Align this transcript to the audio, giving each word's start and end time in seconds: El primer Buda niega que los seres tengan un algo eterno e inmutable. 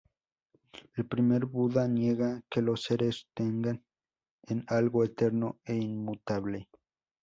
El 0.95 1.05
primer 1.05 1.45
Buda 1.45 1.87
niega 1.87 2.41
que 2.49 2.63
los 2.63 2.81
seres 2.81 3.27
tengan 3.35 3.85
un 4.49 4.63
algo 4.65 5.03
eterno 5.03 5.59
e 5.63 5.75
inmutable. 5.75 6.67